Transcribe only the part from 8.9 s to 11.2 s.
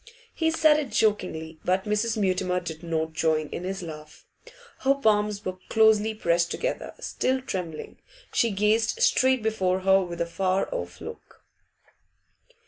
straight before her, with a far off